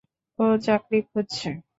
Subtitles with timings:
[0.39, 1.49] ও চাকরি খুঁজছে।